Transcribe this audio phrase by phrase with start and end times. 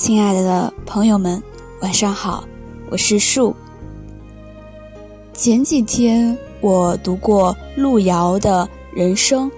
[0.00, 1.42] 亲爱的朋友们，
[1.82, 2.42] 晚上好，
[2.88, 3.54] 我是树。
[5.34, 9.50] 前几天我读过路遥的人生，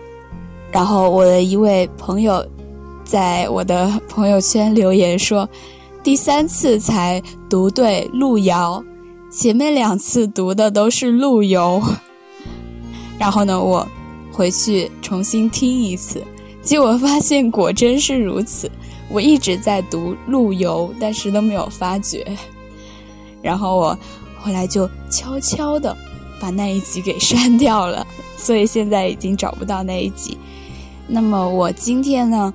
[0.72, 2.44] 然后我的一位朋友
[3.04, 5.48] 在我的朋友圈留言说，
[6.02, 8.84] 第三次才读对路遥，
[9.30, 11.80] 前面两次读的都是陆游。
[13.16, 13.86] 然后呢，我
[14.32, 16.20] 回去重新听一次，
[16.62, 18.68] 结果发现果真是如此。
[19.12, 22.26] 我一直在读陆游，但是都没有发觉。
[23.42, 23.98] 然后我
[24.40, 25.94] 后来就悄悄的
[26.40, 28.06] 把那一集给删掉了，
[28.38, 30.38] 所以现在已经找不到那一集。
[31.06, 32.54] 那么我今天呢，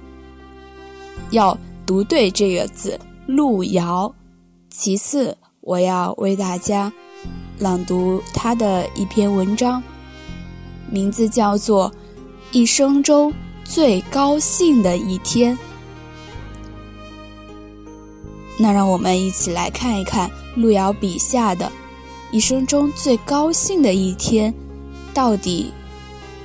[1.29, 4.11] 要读对这个字“路遥”。
[4.69, 6.91] 其次，我要为大家
[7.59, 9.81] 朗读他的一篇文章，
[10.89, 11.89] 名字叫做
[12.51, 15.55] 《一生中最高兴的一天》。
[18.59, 21.71] 那让我们一起来看一看路遥笔下的，
[22.31, 24.51] 一生中最高兴的一天，
[25.13, 25.71] 到底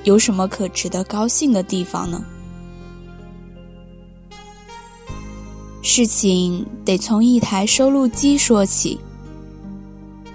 [0.05, 2.23] 有什么可值得高兴的地方呢？
[5.81, 9.01] 事情得从一台收录机说起。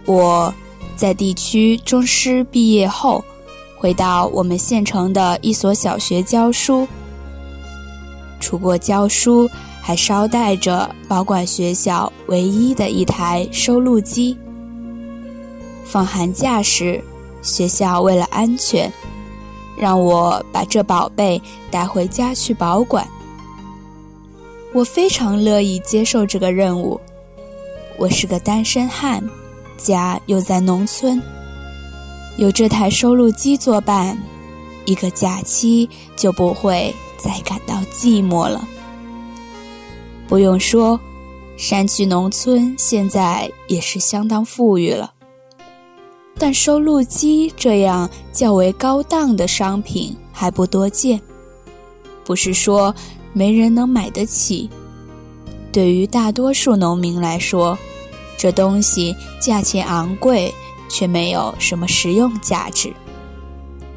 [0.06, 0.54] 我
[0.96, 3.24] 在地区中师毕业后，
[3.78, 6.88] 回到我们县城的一所小学教书。
[8.40, 9.48] 除过教书。
[9.88, 14.38] 还捎带着保管学校唯一的一台收录机。
[15.86, 17.02] 放寒假时，
[17.42, 18.92] 学校为了安全，
[19.78, 23.08] 让我把这宝贝带回家去保管。
[24.74, 27.00] 我非常乐意接受这个任务。
[27.98, 29.24] 我是个单身汉，
[29.78, 31.24] 家又在农村，
[32.36, 34.22] 有这台收录机作伴，
[34.84, 38.68] 一个假期就不会再感到寂寞了。
[40.28, 41.00] 不用说，
[41.56, 45.14] 山区农村现在也是相当富裕了。
[46.38, 51.20] 但收录机这样较为高档的商品还不多见，
[52.24, 52.94] 不是说
[53.34, 54.70] 没人能买得起。
[55.72, 57.78] 对于大多数农民来说，
[58.38, 60.54] 这东西价钱昂贵，
[60.90, 62.94] 却没有什么实用价值。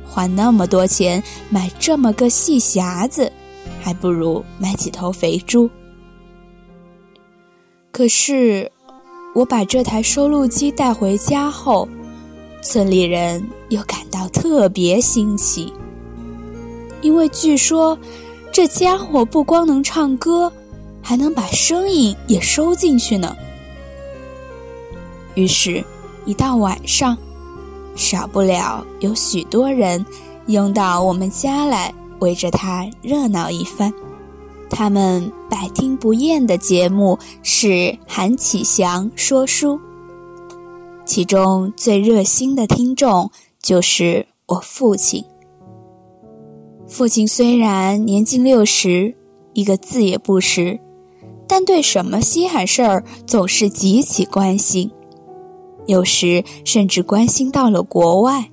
[0.09, 3.31] 花那么多钱买这么个细匣子，
[3.81, 5.69] 还不如买几头肥猪。
[7.93, 8.71] 可是，
[9.35, 11.89] 我把这台收录机带回家后，
[12.63, 15.73] 村里人又感到特别新奇，
[17.03, 17.99] 因为据说
[18.53, 20.51] 这家伙不光能唱歌，
[21.03, 23.37] 还能把声音也收进去呢。
[25.35, 25.85] 于是，
[26.25, 27.19] 一到晚上，
[27.97, 30.05] 少不了有许多人
[30.47, 33.93] 拥到我们家来，围着它热闹一番。
[34.71, 39.79] 他们百听不厌的节目是韩启祥说书，
[41.05, 45.23] 其中最热心的听众就是我父亲。
[46.87, 49.15] 父亲虽然年近六十，
[49.53, 50.79] 一个字也不识，
[51.47, 54.91] 但对什么稀罕事儿总是极其关心，
[55.87, 58.51] 有时甚至关心到了国外，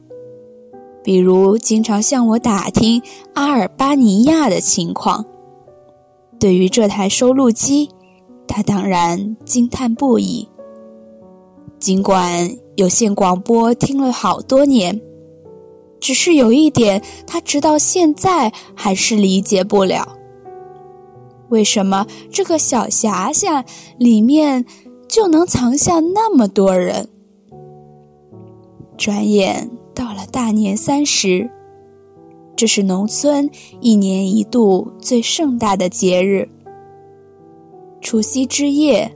[1.04, 3.02] 比如经常向我打听
[3.34, 5.26] 阿尔巴尼亚的情况。
[6.40, 7.90] 对于这台收录机，
[8.48, 10.48] 他当然惊叹不已。
[11.80, 15.02] 尽管有线广播听了好多年，
[16.00, 20.18] 只是有一点，他直到现在还是理解不了：
[21.50, 23.64] 为什么这个小匣匣
[23.98, 24.66] 里面
[25.08, 27.10] 就能藏下那么多人？
[28.98, 31.52] 转眼到了大年三十。
[32.58, 33.48] 这是农村
[33.82, 36.50] 一年一度最盛大的节日。
[38.02, 39.10] 除夕之夜，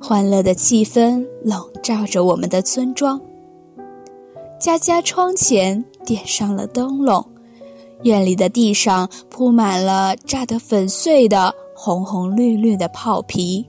[0.00, 3.20] 欢乐的气氛笼罩着我们的村庄。
[4.58, 7.24] 家家窗前点上了灯笼，
[8.02, 13.64] 院里的地上铺满了炸得粉碎的红红绿绿的炮皮。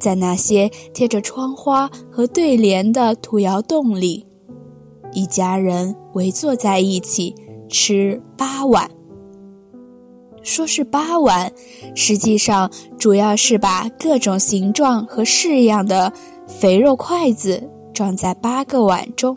[0.00, 4.26] 在那些贴着窗花和对联的土窑洞里，
[5.12, 7.32] 一家人围坐在一起。
[7.68, 8.90] 吃八碗，
[10.42, 11.52] 说是八碗，
[11.94, 16.12] 实际上主要是把各种形状和式样的
[16.46, 17.62] 肥肉筷子
[17.92, 19.36] 装在八个碗中。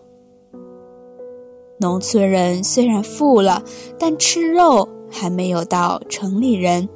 [1.79, 3.63] 农村人虽然富了，
[3.97, 6.87] 但吃肉还没有到城里人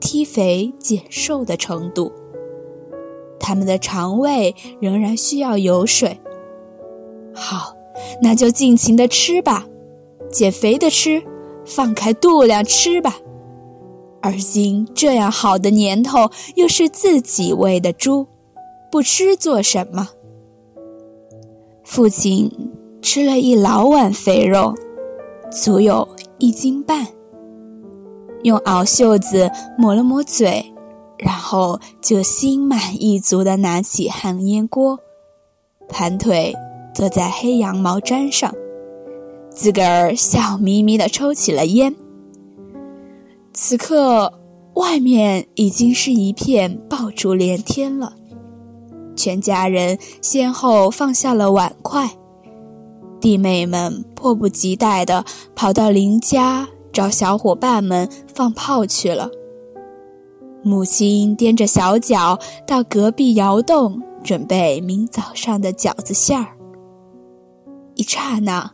[0.00, 2.10] 踢肥减瘦的程度，
[3.38, 6.18] 他们的肠胃仍然需要油水。
[7.34, 7.74] 好，
[8.22, 9.66] 那就尽情的吃吧。
[10.32, 11.22] 减肥的吃，
[11.64, 13.18] 放开肚量吃吧。
[14.20, 18.26] 而今这样好的年头，又是自己喂的猪，
[18.90, 20.08] 不吃做什么？
[21.84, 22.50] 父亲
[23.02, 24.74] 吃了一老碗肥肉，
[25.50, 26.08] 足有
[26.38, 27.06] 一斤半，
[28.44, 30.72] 用袄袖子抹了抹嘴，
[31.18, 34.98] 然后就心满意足地拿起旱烟锅，
[35.88, 36.54] 盘腿
[36.94, 38.54] 坐在黑羊毛毡上，
[39.54, 41.94] 自个儿笑眯眯地抽起了烟。
[43.52, 44.32] 此刻，
[44.74, 48.14] 外面已经是一片爆竹连天了。
[49.14, 52.10] 全家人先后放下了碗筷，
[53.20, 55.24] 弟妹们迫不及待地
[55.54, 59.30] 跑到邻家找小伙伴们放炮去了。
[60.64, 66.56] 母亲踮着小脚到隔壁窑洞准备明早上的饺子馅儿。
[67.94, 68.72] 一刹那，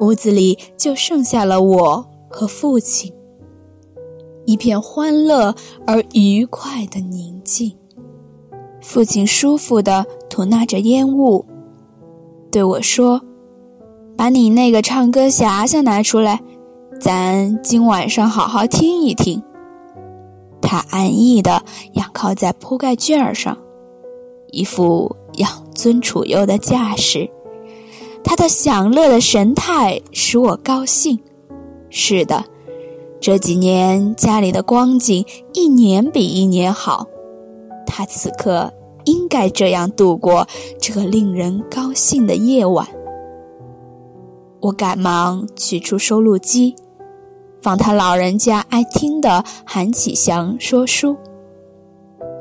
[0.00, 3.12] 屋子里就剩下了我和父亲，
[4.44, 5.54] 一片欢乐
[5.86, 7.72] 而愉快的宁静。
[8.80, 11.44] 父亲舒服地吐纳着烟雾，
[12.50, 13.20] 对我说
[14.16, 16.42] ：“把你那个唱歌匣匣拿出来，
[17.00, 19.42] 咱今晚上好好听一听。”
[20.60, 21.62] 他安逸地
[21.92, 23.56] 仰靠在铺盖卷上，
[24.50, 27.30] 一副养尊处优的架势。
[28.36, 31.16] 他的享乐的神态使我高兴。
[31.88, 32.44] 是的，
[33.20, 37.06] 这几年家里的光景一年比一年好。
[37.86, 38.68] 他此刻
[39.04, 40.44] 应该这样度过
[40.80, 42.84] 这个令人高兴的夜晚。
[44.58, 46.74] 我赶忙取出收录机，
[47.62, 51.16] 放他老人家爱听的韩启祥说书。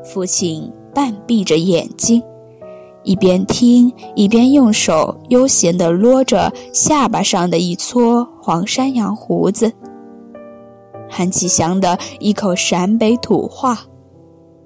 [0.04, 2.20] 父亲半闭着眼睛，
[3.04, 9.72] 一边听一边用手悠闲地捋着下巴上的一撮黄山羊胡子。
[11.10, 13.80] 韩启祥的一口陕北土话。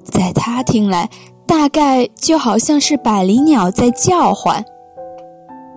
[0.04, 1.10] 在他听来，
[1.46, 4.64] 大概就好像是百灵鸟在叫唤。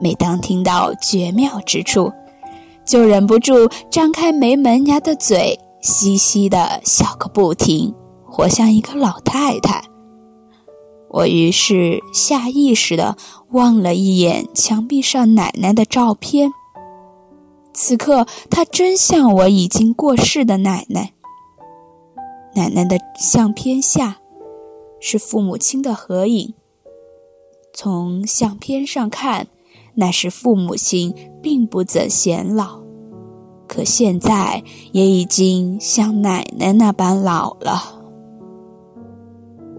[0.01, 2.13] 每当听到绝妙之处，
[2.85, 7.93] 就忍不住张开没门牙的嘴，嘻嘻的笑个不停，
[8.25, 9.83] 活像一个老太太。
[11.11, 13.17] 我于是下意识地
[13.51, 16.51] 望了一眼墙壁上奶奶的照片。
[17.73, 21.13] 此刻，她真像我已经过世的奶奶。
[22.55, 24.17] 奶奶的相片下。
[25.03, 26.53] 是父母亲的合影。
[27.73, 29.47] 从相片上看，
[29.95, 32.83] 那时父母亲并不怎显老，
[33.67, 38.03] 可现在也已经像奶奶那般老了。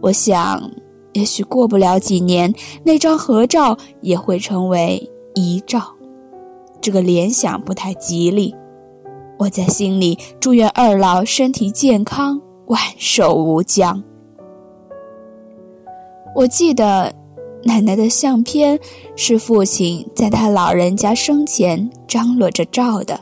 [0.01, 0.71] 我想，
[1.13, 2.53] 也许过不了几年，
[2.83, 5.83] 那张合照也会成为遗照。
[6.79, 8.55] 这个联想不太吉利。
[9.37, 14.03] 我在心里祝愿二老身体健康，万寿无疆。
[16.35, 17.13] 我记得，
[17.63, 18.79] 奶奶的相片
[19.15, 23.15] 是父亲在他老人家生前张罗着照的；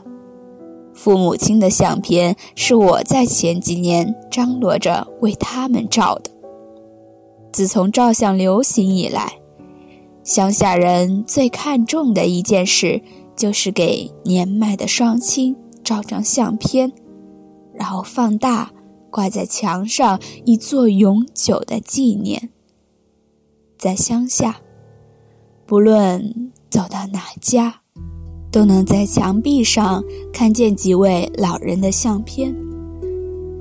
[0.94, 6.30] 父母亲的相片是我在前几年张罗着为他们照的。
[7.52, 9.32] 自从照相流行以来，
[10.22, 13.02] 乡下人最看重的一件事
[13.36, 16.92] 就是给年迈的双亲照张相片，
[17.74, 18.70] 然后放大
[19.10, 22.50] 挂在墙上，以作永久的纪念。
[23.78, 24.60] 在乡下，
[25.66, 27.80] 不论走到哪家，
[28.52, 32.54] 都能在墙壁上看见几位老人的相片。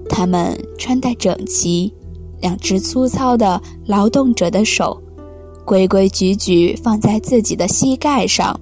[0.10, 1.94] 他们穿戴整齐，
[2.42, 5.02] 两只粗糙的劳动者的手
[5.66, 8.60] 规规矩矩放在自己的膝盖上，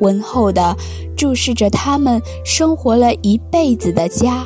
[0.00, 0.76] 温厚地
[1.16, 4.44] 注视着他们生活了一辈子的家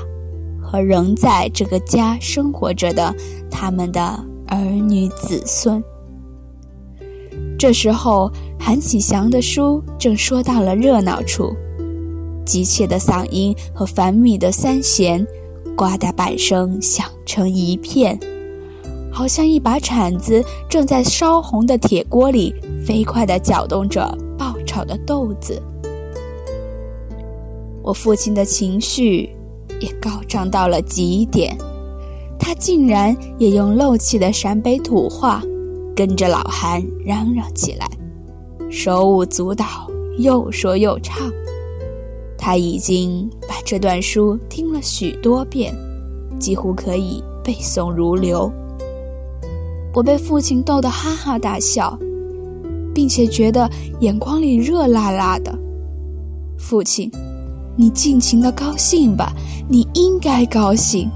[0.60, 3.14] 和仍在这个家生活着的
[3.50, 5.82] 他们的儿女子孙。
[7.58, 11.52] 这时候，韩启祥的书正说到了热闹处，
[12.44, 15.26] 急切的嗓音和繁密的三弦，
[15.74, 18.18] 呱嗒板声响成一片，
[19.18, 22.54] 好像一把铲子正在烧红的铁锅里
[22.86, 25.60] 飞快地搅动着爆炒的豆子。
[27.82, 29.28] 我父亲的情绪
[29.80, 31.58] 也高涨到了极点，
[32.38, 35.42] 他竟然也用漏气的陕北土话。
[35.96, 37.90] 跟着老韩嚷嚷起来，
[38.70, 39.64] 手舞足蹈，
[40.20, 41.28] 又说又唱。
[42.38, 45.74] 他已经把这段书听了许多遍，
[46.38, 48.48] 几乎可以背诵如流。
[49.98, 51.98] 我被父亲逗得哈哈大笑，
[52.94, 55.52] 并且觉得眼眶里热辣辣的。
[56.56, 57.10] 父亲，
[57.74, 59.32] 你尽情的高兴吧，
[59.66, 61.10] 你应该高兴，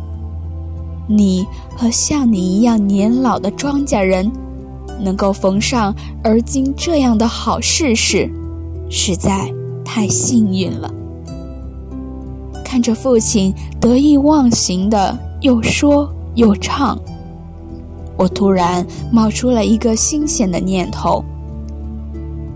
[1.06, 1.46] 你
[1.76, 4.28] 和像你一样年老的庄稼人，
[5.00, 8.28] 能够逢上而今这样的好事事，
[8.90, 9.48] 实在
[9.84, 10.92] 太幸运了。
[12.64, 16.98] 看着父亲得意忘形的又说又唱，
[18.22, 21.24] 我突然冒出了一个新鲜的念头：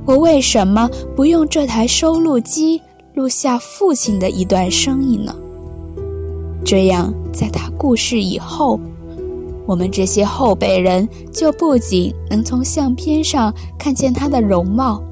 [0.05, 2.81] 我为什么不用这台收录机
[3.15, 5.35] 录下父亲的一段声音呢？
[6.65, 8.79] 这样，在他故世以后，
[9.67, 15.03] 我们这些后辈人就不仅能从相片上看见他的容貌，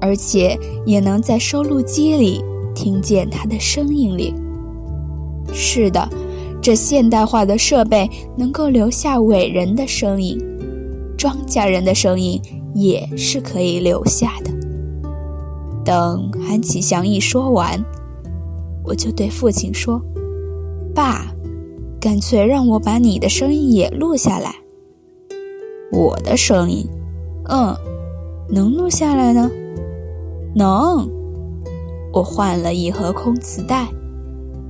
[0.00, 2.42] 而且也能在收录机里。
[2.74, 4.34] 听见他的声音里。
[5.52, 6.08] 是的，
[6.62, 10.38] 这现代化的设备能够留下伟人的声音，
[11.18, 12.40] 庄稼人的声音
[12.72, 14.52] 也是可以留下的。
[15.84, 17.84] 等韩启祥一说完，
[18.84, 20.00] 我就对父亲说
[20.94, 21.26] ：“爸，
[22.00, 24.54] 干脆让我把你的声音也录下来。”
[25.90, 26.88] 我的声音，
[27.48, 27.74] 嗯，
[28.48, 29.50] 能录下来呢？
[30.54, 31.10] 能。
[32.12, 33.88] 我换了一盒空磁带，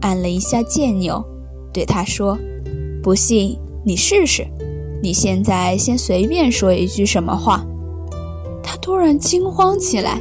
[0.00, 1.22] 按了一下键钮，
[1.73, 2.38] 对他说
[3.02, 4.47] ：“不信你试试。
[5.02, 7.64] 你现在先随便说一句什么话。”
[8.62, 10.21] 他突然惊慌起来，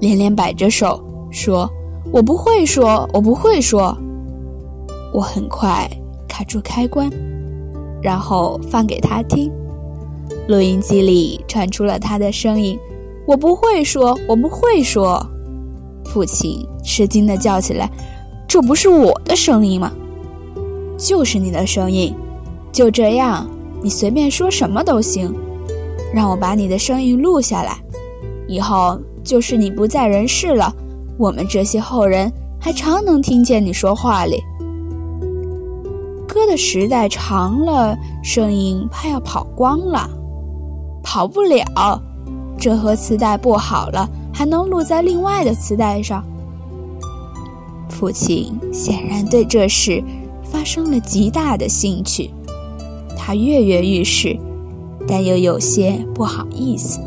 [0.00, 1.68] 连连摆着手说
[2.12, 3.96] ：“我不会说，我不会说。”
[5.12, 5.88] 我很快
[6.28, 7.10] 卡住开关，
[8.02, 9.50] 然后放给他听。
[10.48, 12.78] 录音机里传出了他的声音
[13.26, 15.24] ：“我不会说，我不会说。”
[16.04, 17.90] 父亲吃惊地叫起来
[18.46, 19.92] ：“这不是我的声音吗？
[20.96, 22.14] 就是你的声音。
[22.72, 23.46] 就这样，
[23.82, 25.34] 你随便说什么都行。
[26.12, 27.78] 让我把你的声音录下来，
[28.46, 30.72] 以后就是你不在人世了，
[31.18, 34.40] 我们这些后人还常能听见你说话哩。
[36.26, 40.08] 歌的时代长了，声音怕要跑光了，
[41.02, 42.00] 跑不了。
[42.58, 46.20] 这盒磁带不好了。”还能录在另外的磁带上。
[47.88, 50.02] 父亲显然对这事
[50.54, 52.30] 发生了极大的兴趣，
[53.18, 54.38] 他跃跃欲试，
[55.04, 57.00] 但又有些不好意思，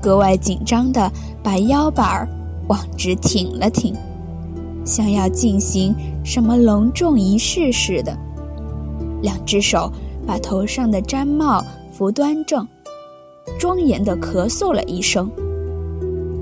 [0.00, 2.26] 格外紧张地把腰板
[2.66, 3.94] 往直挺了挺，
[4.86, 8.16] 像要进行什么隆重仪式似的。
[9.20, 9.92] 两只手
[10.26, 12.66] 把头上的毡帽扶端正，
[13.58, 15.30] 庄严地咳嗽了一声。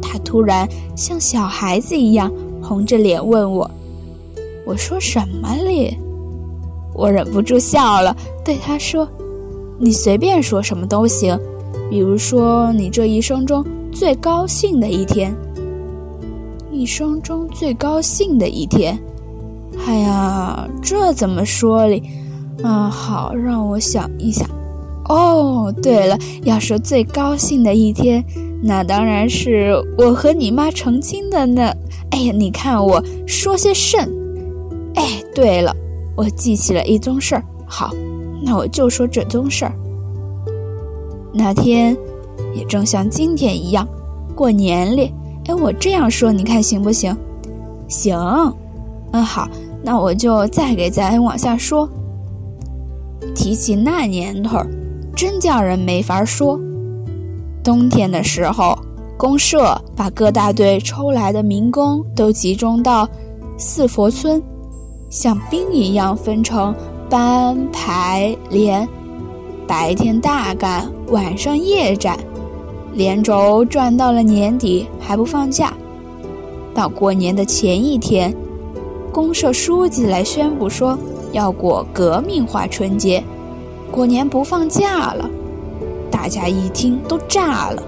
[0.00, 3.68] 他突然像小孩子一样红着脸问我
[4.66, 5.97] ：“我说什么哩？”
[6.94, 9.09] 我忍不住笑了，对他说
[9.80, 11.38] ：“你随便说什么都行，
[11.90, 15.35] 比如说你这一生中最高兴的一天。
[16.71, 18.99] 一生中最高兴的一天，
[19.87, 22.02] 哎呀，这怎么说哩？
[22.62, 24.49] 啊，好，让我想一想。
[25.09, 28.25] 哦，对了，要说最高兴的一天。”
[28.62, 31.75] 那当然是我和你妈成亲的那。
[32.11, 34.09] 哎呀，你看我说些甚？
[34.94, 35.74] 哎，对了，
[36.16, 37.44] 我记起了一宗事儿。
[37.66, 37.90] 好，
[38.42, 39.72] 那我就说这宗事儿。
[41.32, 41.96] 那天
[42.54, 43.86] 也正像今天一样，
[44.34, 45.12] 过年哩。
[45.46, 47.16] 哎，我这样说，你看行不行？
[47.88, 48.16] 行。
[49.12, 49.48] 嗯，好，
[49.82, 51.88] 那我就再给咱往下说。
[53.34, 54.58] 提起那年头，
[55.16, 56.58] 真叫人没法说。
[57.62, 58.78] 冬天的时候，
[59.16, 63.08] 公社把各大队抽来的民工都集中到
[63.56, 64.42] 四佛村，
[65.14, 66.75] 像兵一样分成
[67.09, 68.87] 班、排、连，
[69.64, 72.18] 白天大干，晚上夜战，
[72.94, 75.73] 连轴转到了年底还不放假。
[76.75, 78.35] 到过年的前一天，
[79.12, 80.99] 公社书记来宣布说
[81.30, 83.23] 要过革命化春节，
[83.92, 85.30] 过年不放假了。
[86.11, 87.80] 大家一听都炸了。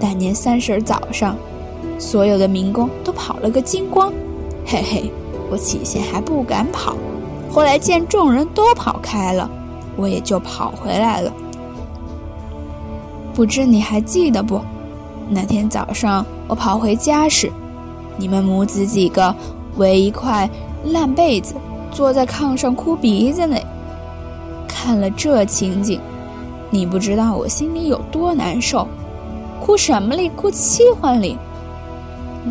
[0.00, 1.36] 大年三十早上，
[2.00, 4.12] 所有的民工都跑了个精光。
[4.66, 5.12] 嘿嘿，
[5.52, 6.96] 我起先还不敢跑，
[7.52, 9.50] 后来见众人都跑开了，
[9.96, 11.30] 我也就跑回来了。
[13.34, 14.58] 不知你还记得不？
[15.28, 17.52] 那天早上我跑回家时，
[18.16, 19.34] 你们母子几个
[19.76, 20.48] 围一块
[20.86, 21.54] 烂被子，
[21.90, 23.54] 坐在炕上哭鼻子呢。
[24.66, 26.00] 看了这情景。
[26.70, 28.88] 你不知道我心里有多难受，
[29.60, 30.30] 哭什么哩？
[30.30, 31.36] 哭气欢哩。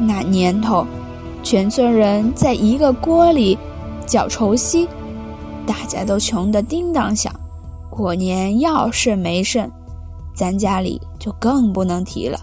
[0.05, 0.85] 那年头，
[1.43, 3.57] 全村人在一个锅里
[4.05, 4.87] 搅稠稀，
[5.65, 7.33] 大家都穷得叮当响。
[7.89, 9.69] 过年要剩没剩，
[10.33, 12.39] 咱家里就更不能提了。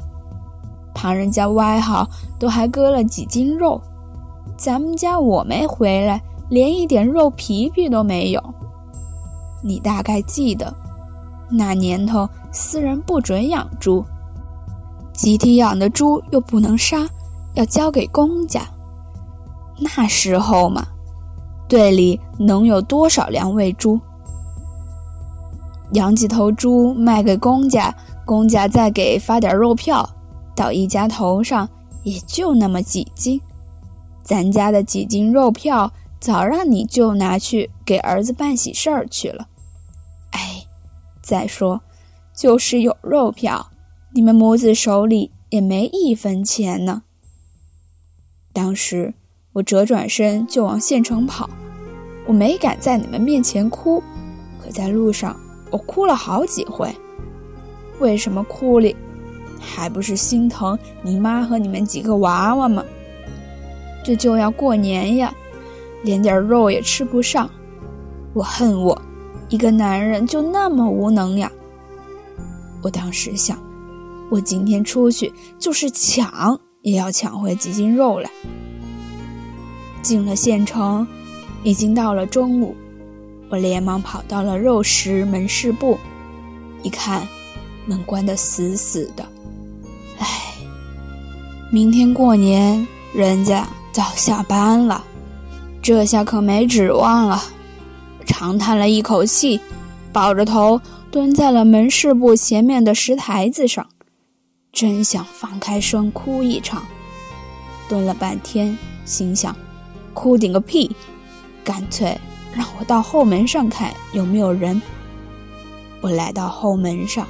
[0.95, 2.07] 旁人家外号
[2.39, 3.81] 都还割了几斤肉，
[4.57, 8.43] 咱们家我没回来，连一点肉皮皮都没有。
[9.63, 10.75] 你大概记得，
[11.49, 14.05] 那年头私人不准养猪，
[15.15, 17.09] 集体养的猪又不能杀，
[17.55, 18.61] 要交给公家。
[19.79, 20.87] 那时候嘛，
[21.69, 24.01] 队里能有多少粮喂猪？
[25.93, 27.95] 养几头猪卖给公家，
[28.25, 30.09] 公家再给发点肉票，
[30.55, 31.69] 到一家头上
[32.03, 33.41] 也就那么几斤。
[34.23, 35.91] 咱家的几斤肉票。
[36.21, 39.47] 早让你舅拿去给儿子办喜事儿去了。
[40.33, 40.67] 哎，
[41.23, 41.81] 再说，
[42.35, 43.71] 就是有肉票，
[44.13, 47.03] 你们母子手里也没一分钱呢。
[48.53, 49.15] 当时
[49.59, 51.51] 我折转身就往县城跑，
[52.27, 54.01] 我没敢在你们面前哭，
[54.63, 55.37] 可在路上
[55.73, 56.89] 我哭了好几回。
[57.99, 58.95] 为什么哭哩？
[59.59, 62.85] 还不是心疼你妈和你们几个娃娃吗？
[64.05, 65.35] 这就要过年呀！
[66.05, 67.51] 连点肉也吃不上，
[68.35, 68.97] 我恨我，
[69.49, 71.51] 一个男人就那么无能呀！
[72.81, 73.59] 我当时想，
[74.31, 78.31] 我今天出去就是抢，也要抢回几斤肉来。
[80.09, 81.07] 进了县城，
[81.63, 82.75] 已经到了中午，
[83.51, 85.99] 我连忙跑到了肉食门市部，
[86.83, 87.29] 一看，
[87.85, 89.23] 门关得死死的。
[90.19, 90.27] 唉，
[91.71, 95.05] 明天过年，人家早下班了。
[95.83, 97.43] 这下可没指望了，
[98.25, 99.61] 长叹了一口气，
[100.11, 103.87] 抱着头蹲在了门市部前面的石台子上，
[104.73, 106.83] 真想放开声哭一场。
[107.91, 108.75] 蹲了半天，
[109.05, 109.55] 心想：
[110.19, 110.91] 哭顶个屁！
[111.63, 112.19] 干脆
[112.53, 114.83] 让我到后门上看有没有人。
[116.01, 117.25] 我来到后门上，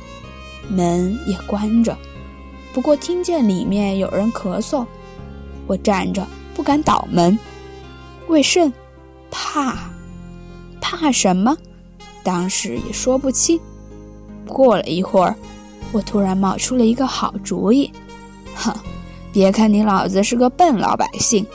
[0.70, 1.94] 门也关着，
[2.72, 4.86] 不过听见里面有人咳嗽。
[5.66, 7.38] 我站着不敢倒门。
[8.28, 8.72] 为甚？
[9.30, 9.76] 怕？
[10.80, 11.54] 怕什么？
[12.22, 13.60] 当时也说不清。
[14.46, 15.36] 过了一会儿，
[15.92, 17.92] 我突然冒出了一个好主意。
[18.54, 18.74] 哼，
[19.30, 21.46] 别看你老子是个笨老百姓，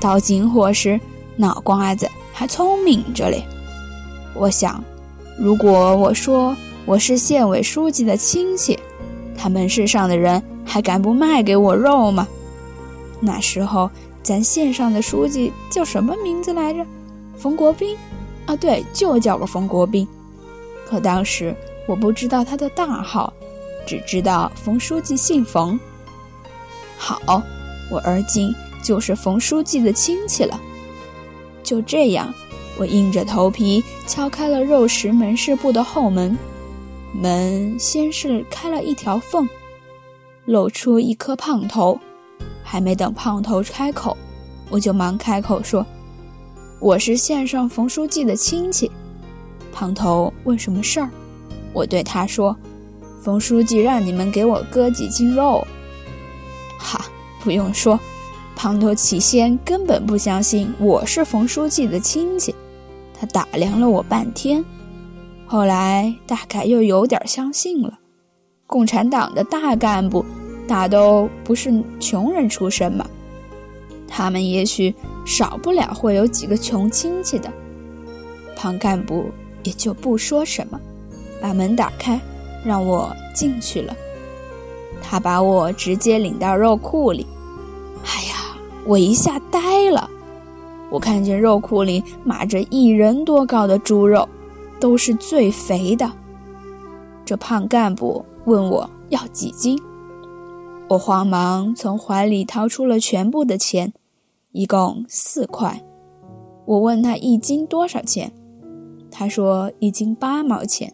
[0.00, 1.00] 到紧火时
[1.36, 3.44] 脑瓜子还聪明着嘞。
[4.34, 4.82] 我想，
[5.38, 8.78] 如果我说我是县委书记的亲戚，
[9.36, 12.26] 他们市上的人还敢不卖给我肉吗？
[13.20, 13.90] 那时候。
[14.20, 16.84] 咱县上的书记叫什么名字来着？
[17.38, 17.96] 冯国斌，
[18.44, 20.06] 啊，对，就叫个冯国斌。
[20.86, 21.54] 可当时
[21.86, 23.32] 我不知道他的大号，
[23.86, 25.80] 只知道冯书记姓冯。
[26.98, 27.42] 好，
[27.90, 28.54] 我而今
[28.88, 30.58] 就是冯书记的亲戚了。
[31.62, 32.32] 就这样，
[32.78, 36.34] 我硬着头皮敲开了肉食门市部的后门。
[37.12, 39.46] 门先是开了一条缝，
[40.46, 42.00] 露出一颗胖头。
[42.64, 44.16] 还没等胖头开口，
[44.70, 45.84] 我就忙开口说
[46.80, 48.90] ：“我是县上冯书记的亲戚。”
[49.70, 51.10] 胖头问什么事儿，
[51.74, 52.56] 我对他说
[53.20, 55.66] ：“冯书记让你们给我割几斤肉。”
[56.80, 57.04] 哈，
[57.42, 58.00] 不用说，
[58.58, 62.52] 胖头起先根本不相信我是冯书记的亲戚，
[63.14, 64.64] 他打量了我半天，
[65.46, 67.96] 后来大概又有点相信了。
[68.66, 70.24] 共产党的大干部。
[70.66, 73.06] 大都不是穷人出身嘛，
[74.06, 74.94] 他们也许
[75.24, 77.50] 少不了会有几个穷亲戚的。
[78.54, 79.30] 庞干部
[79.62, 80.78] 也就不说什么，
[81.40, 82.20] 把门打开，
[82.66, 83.96] 让我进去了。
[85.00, 87.26] 他把我直接领到肉库里，
[88.04, 88.37] 哎呀，
[88.86, 90.08] 我一下呆了。
[90.90, 94.26] 我看见肉库里码着一人多高的猪肉，
[94.80, 96.10] 都是最肥的。
[97.24, 99.78] 这胖干部问我要几斤。
[100.88, 103.92] 我慌忙从怀里掏出了全部的钱，
[104.52, 105.82] 一共四块。
[106.64, 108.32] 我问他一斤多少钱，
[109.10, 110.90] 他说一斤八毛钱。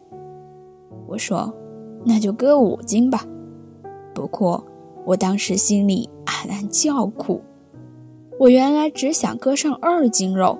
[1.07, 1.53] 我说
[2.03, 3.25] 那就割五斤吧。
[4.13, 4.61] 不过
[5.05, 7.41] 我当时心里暗暗叫苦，
[8.39, 10.57] 我原来只想割上二斤肉，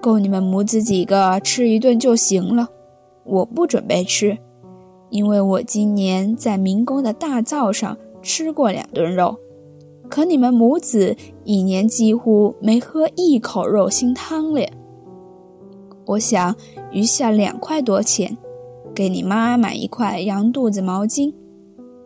[0.00, 2.68] 够你们母子几个吃一顿就行了。
[3.24, 4.38] 我不准备吃，
[5.10, 7.96] 因为我今年在民工的大灶上。
[8.22, 9.38] 吃过两顿肉，
[10.08, 14.62] 可你们母子一年几乎没喝一口肉腥汤了。
[16.06, 16.56] 我想
[16.90, 18.36] 余下两块多钱，
[18.92, 21.32] 给你妈买一块羊肚子毛巾，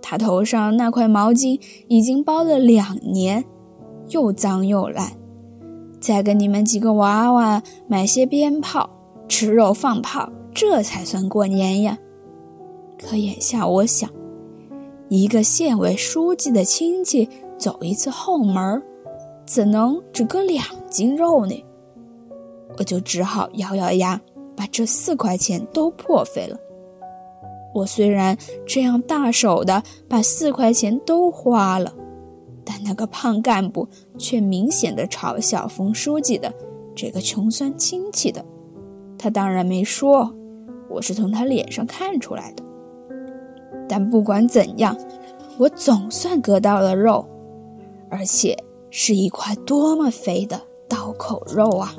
[0.03, 1.59] 她头上那块毛巾
[1.89, 3.43] 已经包了两年，
[4.11, 5.11] 又脏又烂。
[6.01, 8.89] 再给你们几个娃娃买些鞭炮，
[9.29, 11.99] 吃肉放炮，这才算过年呀。
[12.99, 14.11] 可眼下我想。
[15.09, 18.83] 一个县委书记的亲戚走一次后门，
[19.45, 21.65] 怎能只割两斤肉呢？
[22.79, 24.21] 我就只好咬咬牙，
[24.57, 26.57] 把这四块钱都破费了。
[27.75, 31.93] 我虽然这样大手的把四块钱都花了，
[32.65, 36.53] 但那个胖干部却明显的嘲笑冯书记的
[36.95, 38.45] 这个穷酸亲戚的。
[39.19, 40.33] 他当然没说，
[40.89, 42.63] 我是从他脸上看出来的。
[43.89, 44.97] 但不管怎样，
[45.59, 47.27] 我总算割到了肉，
[48.09, 48.57] 而且
[48.91, 51.95] 是一块多么肥的刀口肉啊！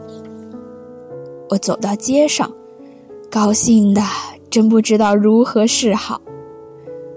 [1.50, 2.52] 我走到街上，
[3.30, 4.02] 高兴的。
[4.50, 6.22] 真不知道如何是好。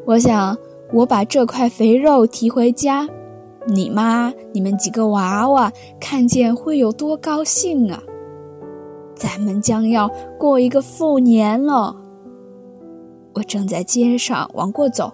[0.05, 0.57] 我想，
[0.93, 3.09] 我把这块肥肉提回家，
[3.67, 8.03] 你妈、你们几个娃娃看见会有多高兴啊！
[9.17, 11.97] 咱们将要过一个富年了。
[13.35, 15.13] 我正在街上往过走，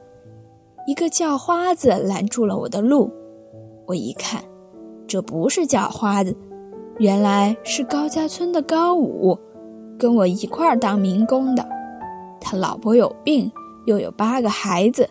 [0.86, 3.10] 一个叫花子拦住了我的路。
[3.86, 4.42] 我一看，
[5.06, 6.36] 这不是叫花子，
[6.98, 9.38] 原来是高家村的高武，
[9.98, 11.66] 跟我一块儿当民工的。
[12.40, 13.50] 他老婆有病，
[13.86, 15.08] 又有八个孩子，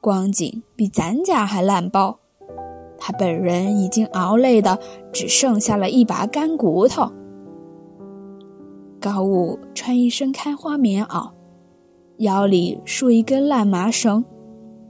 [0.00, 2.18] 光景比咱家还烂包。
[2.98, 4.78] 他本人已经熬累的
[5.12, 7.10] 只剩下了一把干骨头。
[9.00, 11.30] 高武穿一身开花棉袄，
[12.18, 14.24] 腰里束一根烂麻绳，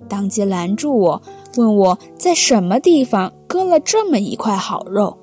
[0.08, 1.22] 当即拦住我，
[1.56, 5.16] 问我在什么地方割了这么一块好肉。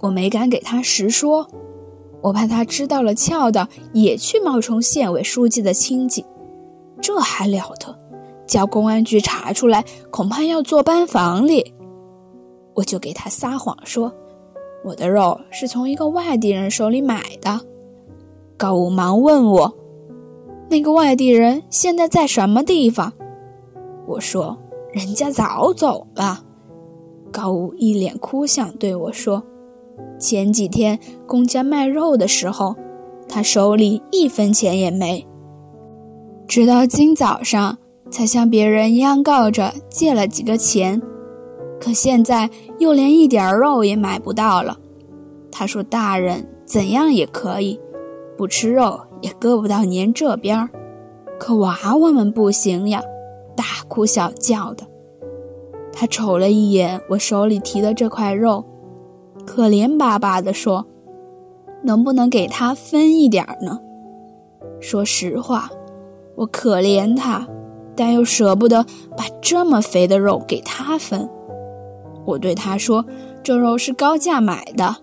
[0.00, 1.48] 我没敢给他实说。
[2.20, 6.24] 我怕他知道了俏的，也去冒充县委书记的亲戚，
[7.00, 7.96] 这还了得！
[8.48, 11.72] 叫公安局查出来，恐怕要坐班房里。
[12.74, 14.12] 我就给他撒谎说，
[14.84, 17.60] 我的肉是从一个外地人手里买的。
[18.56, 19.72] 高武忙问我，
[20.68, 23.12] 那个外地人现在在什么地方？
[24.06, 24.56] 我说，
[24.92, 26.42] 人家早走了。
[27.30, 29.42] 高武一脸哭相对我说。
[30.18, 32.74] 前几天公家卖肉的时候，
[33.28, 35.26] 他手里一分钱也没。
[36.46, 37.76] 直到今早上，
[38.10, 41.00] 才向别人央告着借了几个钱，
[41.80, 44.78] 可现在又连一点肉也买不到了。
[45.50, 47.80] 他说：“大人怎样也可以，
[48.36, 50.68] 不吃肉也割不到您这边儿，
[51.38, 53.02] 可娃娃们不行呀，
[53.56, 54.84] 大哭小叫的。”
[55.92, 58.64] 他瞅了一眼我手里提的这块肉。
[59.46, 60.86] 可怜巴巴地说
[61.82, 63.80] ：“能不能给他分一点呢？”
[64.78, 65.70] 说实话，
[66.36, 67.48] 我可怜他，
[67.98, 68.84] 但又舍不得
[69.16, 71.28] 把这么肥的肉给他分。
[72.24, 73.04] 我对他说
[73.42, 74.94] ：“这肉是高价买的。”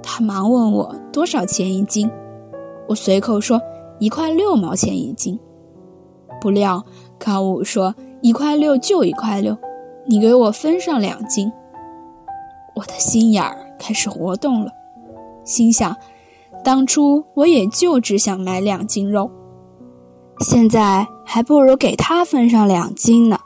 [0.00, 2.08] 他忙问我多少钱一斤，
[2.86, 3.60] 我随口说
[3.98, 5.36] 一块六毛钱一斤。
[6.40, 6.84] 不料
[7.18, 9.58] 高武说：“一块六就一块六，
[10.06, 11.50] 你给我分上两斤。”
[12.76, 14.70] 我的心眼儿开始活动了，
[15.44, 15.96] 心想：
[16.62, 19.28] 当初我也就只想买两斤肉，
[20.40, 23.38] 现在还不如给他分上两斤呢。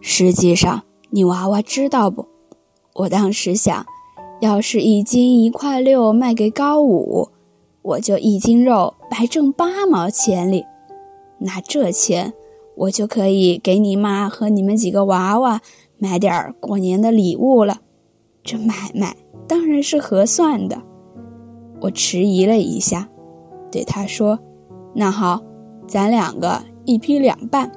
[0.00, 2.24] 实际上，你娃娃知道不？
[2.94, 3.84] 我当时想，
[4.40, 7.28] 要是一斤一块六卖给高武，
[7.82, 10.64] 我就一斤肉白挣八毛钱哩，
[11.40, 12.32] 那这钱
[12.76, 15.60] 我就可以给你妈和你们几个娃娃
[15.98, 17.78] 买点过年的礼物了。
[18.44, 19.16] 这买卖
[19.48, 20.80] 当然是合算的。
[21.80, 23.08] 我迟疑了一下，
[23.72, 24.38] 对他说
[24.94, 25.42] ：“那好，
[25.88, 27.70] 咱两个一批两半。”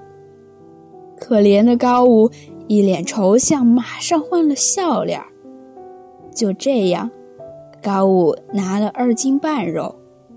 [1.20, 2.30] 可怜的高武
[2.68, 5.22] 一脸愁相，马上换了笑脸。
[6.34, 7.12] 就这样，
[7.84, 9.94] 高武拿了二斤半肉，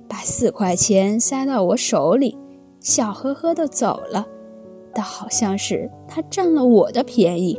[0.08, 2.36] 把四块钱塞到我手里，
[2.80, 4.26] 笑呵呵的走了，
[4.92, 7.58] 倒好像是他占了我的便宜。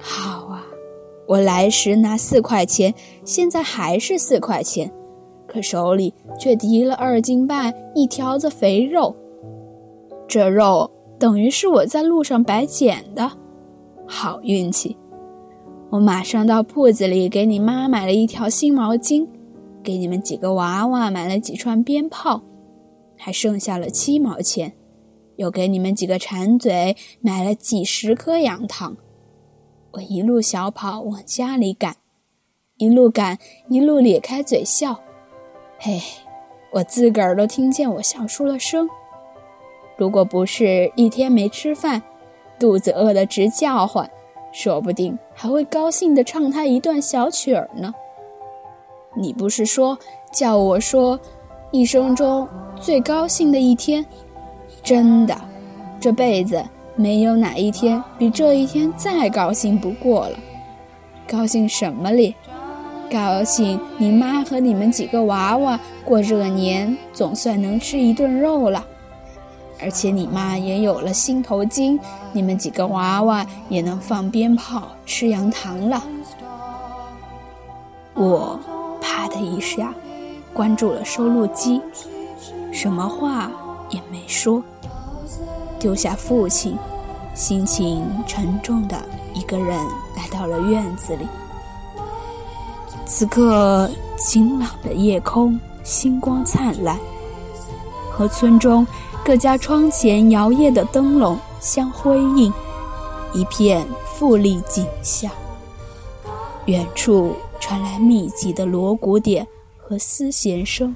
[0.00, 0.64] 好啊。
[1.26, 2.92] 我来时拿四块钱，
[3.24, 4.92] 现在还是四块钱，
[5.46, 9.16] 可手里却提了二斤半一条子肥肉。
[10.34, 13.30] 这肉等于是我在路上白捡的，
[14.04, 14.96] 好运气！
[15.90, 19.24] 我马上到铺子里给你妈买了一条新毛巾，
[19.80, 22.42] 给你们几个娃娃买了几串鞭炮，
[23.16, 24.72] 还剩下了七毛钱，
[25.36, 28.96] 又给你们几个馋嘴买了几十颗羊汤。
[29.92, 31.94] 我一路小跑往家里赶，
[32.78, 34.98] 一路赶一路咧开嘴笑，
[35.78, 36.00] 嘿，
[36.72, 38.88] 我自个儿都听见我笑出了声。
[39.96, 42.02] 如果不是一天没吃饭，
[42.58, 44.08] 肚子饿得直叫唤，
[44.52, 47.92] 说不定还会高兴地唱他一段小曲儿呢。
[49.14, 49.98] 你不是说
[50.32, 51.18] 叫我说
[51.70, 52.48] 一生中
[52.80, 54.04] 最高兴的一天？
[54.82, 55.36] 真的，
[56.00, 56.62] 这辈子。
[56.96, 60.38] 没有哪一天比这一天再高兴不过了。
[61.26, 62.32] 高兴什么哩？
[63.10, 68.86] 高兴你妈和你们几个娃娃过这个年总算能吃一顿肉了，
[69.80, 71.98] 而且你妈也有了新头巾，
[72.32, 76.02] 你们几个娃娃也能放鞭炮、吃羊糖了。
[78.14, 78.58] 我
[79.00, 79.92] 啪的一下
[80.52, 81.80] 关住了收录机，
[82.72, 83.50] 什么话
[83.90, 84.62] 也没说，
[85.78, 86.78] 丢下父亲，
[87.34, 88.96] 心情沉重的
[89.34, 89.76] 一个人
[90.16, 91.26] 来到了院子里。
[93.04, 96.96] 此刻晴朗的夜空，星光灿烂，
[98.10, 98.86] 和村中
[99.24, 102.52] 各家窗前摇曳的灯笼相辉映，
[103.32, 105.30] 一片富丽景象。
[106.66, 107.34] 远处。
[107.60, 109.46] 传来密集的锣鼓点
[109.78, 110.94] 和丝弦声，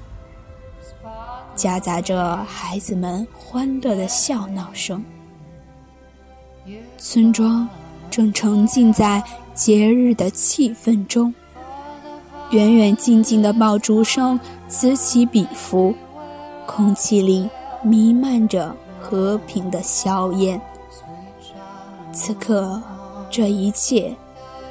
[1.55, 5.03] 夹杂着孩子们欢乐的笑闹声。
[6.95, 7.67] 村庄
[8.11, 9.23] 正沉浸在
[9.55, 11.33] 节日的气氛中，
[12.51, 15.91] 远远近近的爆竹声此起彼伏，
[16.67, 17.49] 空气里
[17.81, 20.59] 弥漫着和平的硝烟。
[22.11, 22.81] 此刻，
[23.29, 24.15] 这一切。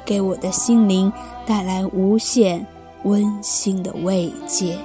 [0.05, 1.13] 给我的心灵
[1.45, 2.65] 带来无限
[3.03, 4.75] 温馨的慰藉。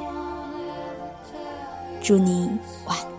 [2.02, 2.50] 祝你
[2.86, 3.13] 晚。